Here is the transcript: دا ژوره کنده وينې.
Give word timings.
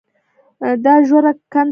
دا 0.83 0.93
ژوره 1.07 1.31
کنده 1.35 1.61
وينې. 1.65 1.69